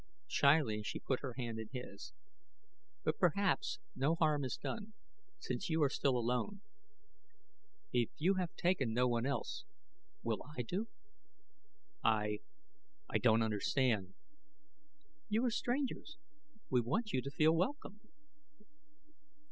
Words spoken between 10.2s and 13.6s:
will I do?" "I I don't